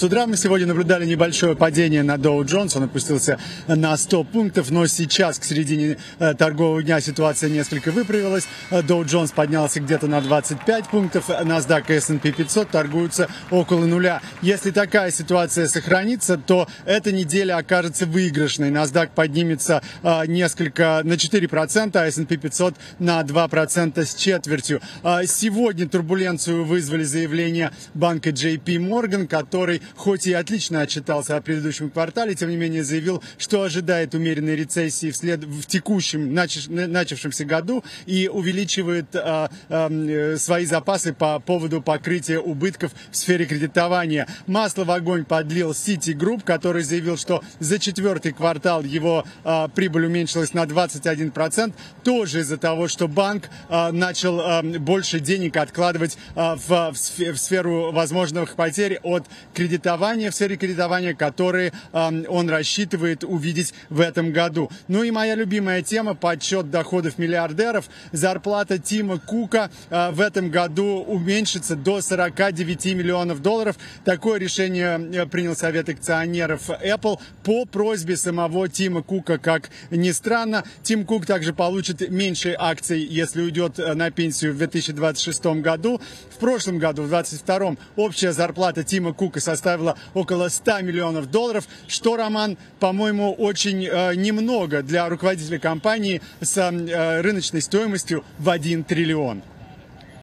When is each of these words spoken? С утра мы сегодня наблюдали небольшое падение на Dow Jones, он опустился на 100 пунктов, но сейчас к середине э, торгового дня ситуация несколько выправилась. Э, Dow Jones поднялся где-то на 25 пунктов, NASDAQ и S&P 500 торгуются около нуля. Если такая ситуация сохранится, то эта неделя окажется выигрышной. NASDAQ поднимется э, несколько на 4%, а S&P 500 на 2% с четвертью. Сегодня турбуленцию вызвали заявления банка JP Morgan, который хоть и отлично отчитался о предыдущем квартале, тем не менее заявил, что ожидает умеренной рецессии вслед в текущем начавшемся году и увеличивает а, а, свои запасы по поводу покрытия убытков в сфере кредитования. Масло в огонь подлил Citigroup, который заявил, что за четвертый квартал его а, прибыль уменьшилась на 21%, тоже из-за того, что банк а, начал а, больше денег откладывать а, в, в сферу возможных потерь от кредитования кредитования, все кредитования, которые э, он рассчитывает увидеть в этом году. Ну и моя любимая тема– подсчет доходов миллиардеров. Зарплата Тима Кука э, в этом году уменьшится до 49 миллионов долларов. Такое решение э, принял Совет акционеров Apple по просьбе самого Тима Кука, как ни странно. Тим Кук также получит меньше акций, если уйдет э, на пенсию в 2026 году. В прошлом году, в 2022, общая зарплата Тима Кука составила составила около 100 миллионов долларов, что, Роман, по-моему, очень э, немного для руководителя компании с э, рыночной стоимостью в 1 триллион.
С 0.00 0.04
утра 0.04 0.28
мы 0.28 0.36
сегодня 0.36 0.64
наблюдали 0.68 1.04
небольшое 1.06 1.56
падение 1.56 2.04
на 2.04 2.14
Dow 2.14 2.40
Jones, 2.44 2.76
он 2.76 2.84
опустился 2.84 3.36
на 3.66 3.96
100 3.96 4.22
пунктов, 4.22 4.70
но 4.70 4.86
сейчас 4.86 5.40
к 5.40 5.44
середине 5.44 5.96
э, 6.20 6.34
торгового 6.34 6.84
дня 6.84 7.00
ситуация 7.00 7.50
несколько 7.50 7.90
выправилась. 7.90 8.46
Э, 8.70 8.82
Dow 8.82 9.02
Jones 9.04 9.34
поднялся 9.34 9.80
где-то 9.80 10.06
на 10.06 10.20
25 10.20 10.88
пунктов, 10.90 11.28
NASDAQ 11.28 11.84
и 11.88 11.94
S&P 11.94 12.30
500 12.30 12.70
торгуются 12.70 13.28
около 13.50 13.86
нуля. 13.86 14.22
Если 14.40 14.70
такая 14.70 15.10
ситуация 15.10 15.66
сохранится, 15.66 16.38
то 16.38 16.68
эта 16.84 17.10
неделя 17.10 17.56
окажется 17.56 18.06
выигрышной. 18.06 18.70
NASDAQ 18.70 19.10
поднимется 19.16 19.82
э, 20.04 20.26
несколько 20.26 21.00
на 21.02 21.14
4%, 21.14 21.96
а 21.96 22.06
S&P 22.06 22.36
500 22.36 22.76
на 23.00 23.20
2% 23.22 24.04
с 24.04 24.14
четвертью. 24.14 24.80
Сегодня 25.26 25.88
турбуленцию 25.88 26.64
вызвали 26.64 27.02
заявления 27.02 27.72
банка 27.94 28.30
JP 28.30 28.62
Morgan, 28.76 29.26
который 29.26 29.82
хоть 29.96 30.26
и 30.26 30.32
отлично 30.32 30.80
отчитался 30.80 31.36
о 31.36 31.40
предыдущем 31.40 31.90
квартале, 31.90 32.34
тем 32.34 32.50
не 32.50 32.56
менее 32.56 32.84
заявил, 32.84 33.22
что 33.36 33.62
ожидает 33.62 34.14
умеренной 34.14 34.56
рецессии 34.56 35.10
вслед 35.10 35.44
в 35.44 35.66
текущем 35.66 36.34
начавшемся 36.34 37.44
году 37.44 37.84
и 38.06 38.28
увеличивает 38.28 39.14
а, 39.14 39.50
а, 39.68 40.36
свои 40.36 40.66
запасы 40.66 41.12
по 41.12 41.38
поводу 41.40 41.82
покрытия 41.82 42.38
убытков 42.38 42.92
в 43.10 43.16
сфере 43.16 43.46
кредитования. 43.46 44.26
Масло 44.46 44.84
в 44.84 44.90
огонь 44.90 45.24
подлил 45.24 45.72
Citigroup, 45.72 46.42
который 46.44 46.82
заявил, 46.82 47.16
что 47.16 47.42
за 47.58 47.78
четвертый 47.78 48.32
квартал 48.32 48.82
его 48.82 49.24
а, 49.44 49.68
прибыль 49.68 50.06
уменьшилась 50.06 50.54
на 50.54 50.64
21%, 50.64 51.72
тоже 52.04 52.40
из-за 52.40 52.56
того, 52.56 52.88
что 52.88 53.08
банк 53.08 53.48
а, 53.68 53.92
начал 53.92 54.40
а, 54.40 54.62
больше 54.62 55.20
денег 55.20 55.56
откладывать 55.56 56.18
а, 56.34 56.56
в, 56.56 56.92
в 56.92 57.36
сферу 57.36 57.92
возможных 57.92 58.54
потерь 58.54 58.98
от 59.02 59.24
кредитования 59.54 59.77
кредитования, 59.78 60.30
все 60.30 60.48
кредитования, 60.48 61.14
которые 61.14 61.72
э, 61.92 62.24
он 62.28 62.50
рассчитывает 62.50 63.22
увидеть 63.22 63.74
в 63.90 64.00
этом 64.00 64.32
году. 64.32 64.70
Ну 64.88 65.04
и 65.04 65.10
моя 65.10 65.34
любимая 65.34 65.82
тема– 65.82 66.14
подсчет 66.20 66.70
доходов 66.70 67.18
миллиардеров. 67.18 67.88
Зарплата 68.12 68.78
Тима 68.78 69.18
Кука 69.18 69.70
э, 69.90 70.10
в 70.10 70.20
этом 70.20 70.50
году 70.50 71.04
уменьшится 71.06 71.76
до 71.76 72.00
49 72.00 72.86
миллионов 72.86 73.40
долларов. 73.40 73.76
Такое 74.04 74.40
решение 74.40 74.98
э, 74.98 75.26
принял 75.26 75.54
Совет 75.54 75.88
акционеров 75.88 76.68
Apple 76.70 77.20
по 77.44 77.64
просьбе 77.66 78.16
самого 78.16 78.68
Тима 78.68 79.02
Кука, 79.02 79.38
как 79.38 79.70
ни 79.90 80.10
странно. 80.10 80.64
Тим 80.82 81.04
Кук 81.04 81.24
также 81.24 81.52
получит 81.52 82.08
меньше 82.10 82.56
акций, 82.58 83.00
если 83.00 83.42
уйдет 83.42 83.78
э, 83.78 83.94
на 83.94 84.10
пенсию 84.10 84.54
в 84.54 84.58
2026 84.58 85.46
году. 85.62 86.00
В 86.34 86.38
прошлом 86.38 86.78
году, 86.78 87.02
в 87.02 87.08
2022, 87.08 87.76
общая 87.96 88.32
зарплата 88.32 88.82
Тима 88.82 89.12
Кука 89.12 89.40
составила 89.40 89.67
составила 89.68 89.96
около 90.14 90.48
100 90.48 90.80
миллионов 90.80 91.30
долларов, 91.30 91.64
что, 91.86 92.16
Роман, 92.16 92.56
по-моему, 92.80 93.34
очень 93.34 93.84
э, 93.84 94.14
немного 94.14 94.82
для 94.82 95.06
руководителя 95.08 95.58
компании 95.58 96.22
с 96.40 96.56
э, 96.56 97.20
рыночной 97.20 97.60
стоимостью 97.60 98.24
в 98.38 98.48
1 98.48 98.84
триллион. 98.84 99.42